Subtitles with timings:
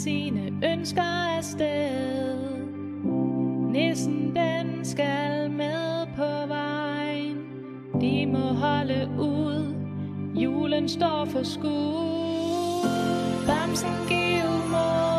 [0.00, 2.38] sine ønsker afsted.
[3.72, 7.36] Nissen den skal med på vejen.
[8.00, 9.74] De må holde ud.
[10.34, 12.88] Julen står for skud.
[13.46, 15.09] Bamsen giv må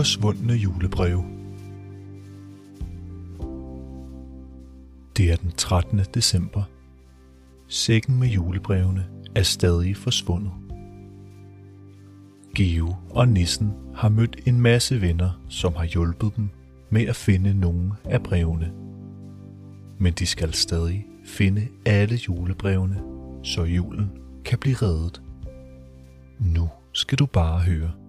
[0.00, 1.24] forsvundne julebreve.
[5.16, 6.00] Det er den 13.
[6.14, 6.62] december.
[7.68, 10.52] Sækken med julebrevene er stadig forsvundet.
[12.54, 16.48] Geo og Nissen har mødt en masse venner, som har hjulpet dem
[16.90, 18.72] med at finde nogle af brevene.
[19.98, 23.00] Men de skal stadig finde alle julebrevene,
[23.42, 24.10] så julen
[24.44, 25.22] kan blive reddet.
[26.38, 27.99] Nu skal du bare høre.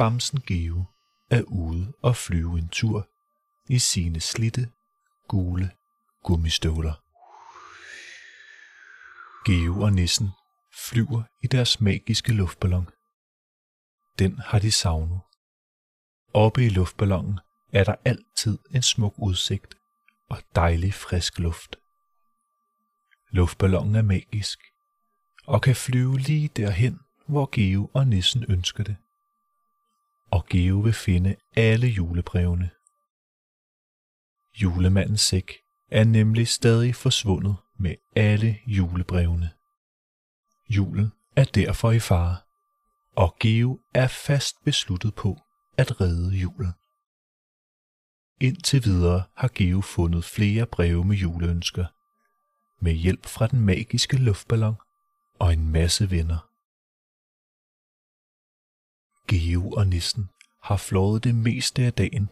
[0.00, 0.84] Bamsen Geo
[1.30, 3.08] er ude og flyve en tur
[3.68, 4.70] i sine slitte,
[5.28, 5.70] gule
[6.22, 7.02] gummistøvler.
[9.44, 10.28] Geo og Nissen
[10.88, 12.88] flyver i deres magiske luftballon.
[14.18, 15.20] Den har de savnet.
[16.34, 17.40] Oppe i luftballonen
[17.72, 19.74] er der altid en smuk udsigt
[20.28, 21.76] og dejlig frisk luft.
[23.30, 24.58] Luftballonen er magisk
[25.46, 28.96] og kan flyve lige derhen, hvor Geo og Nissen ønsker det
[30.32, 32.70] og Geo vil finde alle julebrevene.
[34.62, 35.52] Julemandens sæk
[35.90, 39.50] er nemlig stadig forsvundet med alle julebrevene.
[40.70, 42.36] Julen er derfor i fare,
[43.16, 45.38] og Geo er fast besluttet på
[45.78, 46.72] at redde julen.
[48.40, 51.86] Indtil videre har Geo fundet flere breve med juleønsker,
[52.84, 54.76] med hjælp fra den magiske luftballon
[55.38, 56.49] og en masse venner.
[59.30, 60.30] Geo og Nissen
[60.62, 62.30] har flået det meste af dagen,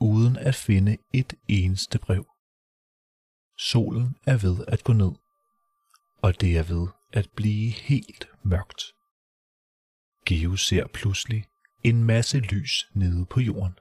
[0.00, 2.26] uden at finde et eneste brev.
[3.58, 5.12] Solen er ved at gå ned,
[6.22, 8.82] og det er ved at blive helt mørkt.
[10.26, 11.44] Geo ser pludselig
[11.84, 13.74] en masse lys nede på jorden.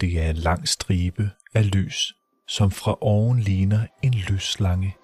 [0.00, 2.12] Det er en lang stribe af lys,
[2.48, 4.96] som fra oven ligner en lysslange.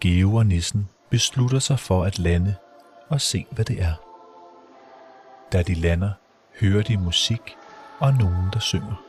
[0.00, 2.56] Geo og nissen beslutter sig for at lande
[3.10, 4.05] og se, hvad det er.
[5.52, 6.12] Da de lander,
[6.60, 7.56] hører de musik
[7.98, 9.02] og nogen, der synger.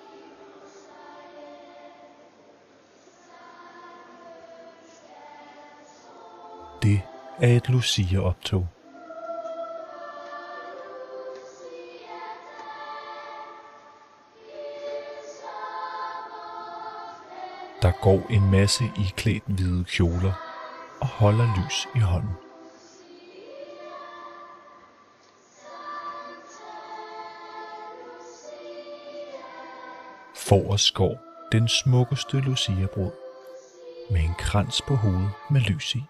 [6.84, 7.02] Det
[7.42, 8.68] er et Lucia-optog.
[17.82, 20.34] Der går en masse iklædt hvide kjoler
[21.02, 22.47] og holder lys i hånden.
[30.50, 30.98] Forrest
[31.52, 33.12] den smukkeste Lucia-brud
[34.12, 36.04] med en krans på hovedet med lys i.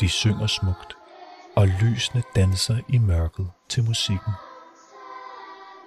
[0.00, 0.96] De synger smukt,
[1.56, 4.32] og lysene danser i mørket til musikken.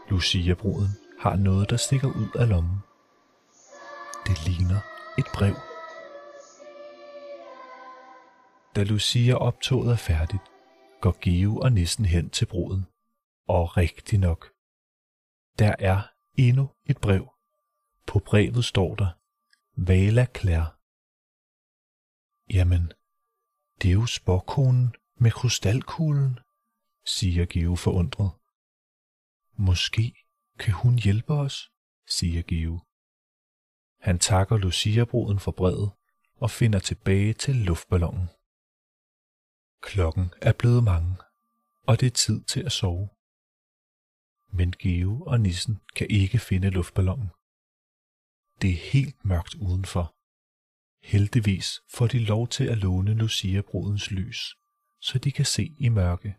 [0.09, 2.77] Lucia-bruden har noget, der stikker ud af lommen.
[4.27, 4.79] Det ligner
[5.17, 5.55] et brev.
[8.75, 10.43] Da Lucia optoget er færdigt,
[11.01, 12.85] går Geo og nissen hen til bruden.
[13.47, 14.49] Og rigtig nok.
[15.59, 17.29] Der er endnu et brev.
[18.07, 19.11] På brevet står der,
[19.77, 20.71] Vala Claire.
[22.49, 22.91] Jamen,
[23.81, 26.39] det er jo spåkonen med krystalkuglen,
[27.05, 28.31] siger Geo forundret.
[29.57, 30.15] Måske
[30.59, 31.71] kan hun hjælpe os,
[32.07, 32.79] siger Geo.
[33.99, 35.91] Han takker Lucia-bruden for brevet
[36.35, 38.27] og finder tilbage til luftballonen.
[39.81, 41.15] Klokken er blevet mange,
[41.87, 43.09] og det er tid til at sove.
[44.51, 47.29] Men Geo og Nissen kan ikke finde luftballonen.
[48.61, 50.15] Det er helt mørkt udenfor.
[51.03, 54.55] Heldigvis får de lov til at låne Lucia-brudens lys,
[55.01, 56.35] så de kan se i mørke.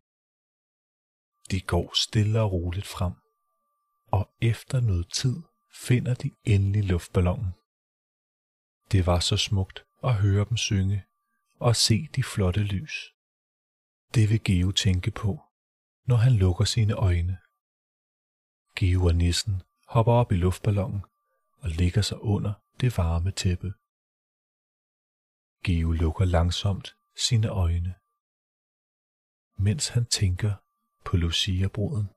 [1.50, 3.12] De går stille og roligt frem,
[4.06, 5.42] og efter noget tid
[5.74, 7.52] finder de endelig luftballonen.
[8.92, 11.04] Det var så smukt at høre dem synge
[11.58, 13.12] og se de flotte lys.
[14.14, 15.40] Det vil Geo tænke på,
[16.06, 17.38] når han lukker sine øjne.
[18.76, 21.04] Geo og nissen hopper op i luftballonen
[21.58, 23.72] og ligger sig under det varme tæppe.
[25.64, 27.94] Geo lukker langsomt sine øjne,
[29.58, 30.54] mens han tænker
[31.04, 32.08] på Lucia-bruden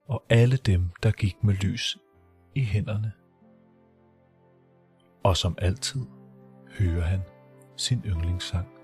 [0.00, 1.98] og alle dem, der gik med lys
[2.54, 3.12] i hænderne.
[5.24, 6.06] Og som altid
[6.78, 7.22] hører han
[7.76, 8.75] sin yndlingssang.